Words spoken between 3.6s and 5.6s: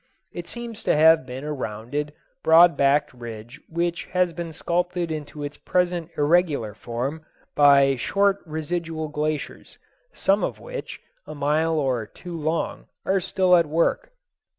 which has been sculptured into its